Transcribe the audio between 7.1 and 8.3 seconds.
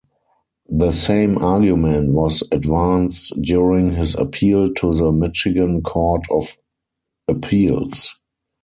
Appeals.